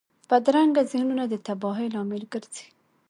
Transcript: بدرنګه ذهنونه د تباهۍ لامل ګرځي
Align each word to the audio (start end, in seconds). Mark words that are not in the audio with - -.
بدرنګه 0.29 0.81
ذهنونه 0.91 1.23
د 1.27 1.33
تباهۍ 1.45 1.87
لامل 1.93 2.23
ګرځي 2.33 2.65